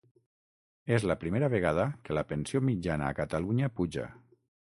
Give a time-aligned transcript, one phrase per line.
[0.95, 4.09] És la primera vegada que la pensió mitjana a Catalunya puja